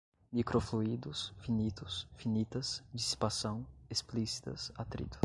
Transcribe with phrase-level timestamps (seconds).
[0.33, 5.19] microfluidos, finitos, finitas, dissipação, explícitas, atrito